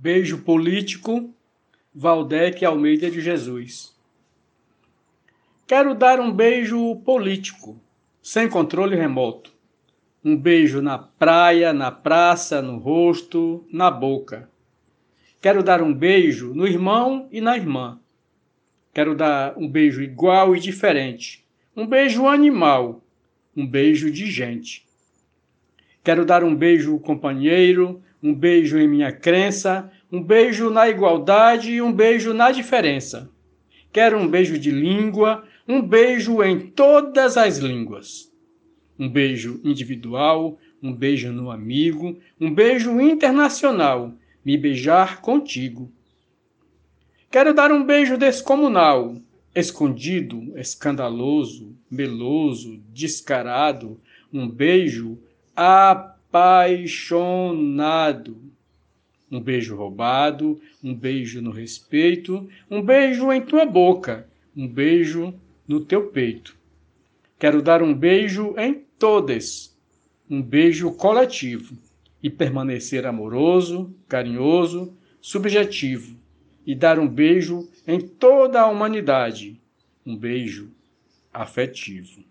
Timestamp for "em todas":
36.42-37.36, 68.58-69.76